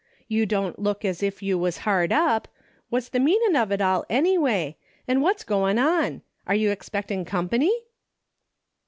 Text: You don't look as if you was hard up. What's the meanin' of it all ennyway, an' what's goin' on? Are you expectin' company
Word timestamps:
You 0.27 0.47
don't 0.47 0.79
look 0.79 1.05
as 1.05 1.21
if 1.21 1.43
you 1.43 1.59
was 1.59 1.77
hard 1.85 2.11
up. 2.11 2.47
What's 2.89 3.09
the 3.09 3.19
meanin' 3.19 3.55
of 3.55 3.71
it 3.71 3.81
all 3.81 4.03
ennyway, 4.09 4.75
an' 5.07 5.21
what's 5.21 5.43
goin' 5.43 5.77
on? 5.77 6.23
Are 6.47 6.55
you 6.55 6.71
expectin' 6.71 7.23
company 7.23 7.69